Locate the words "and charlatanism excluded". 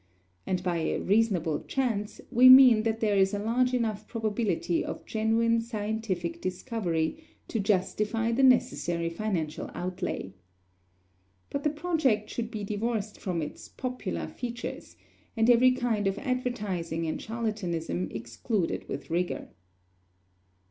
17.05-18.89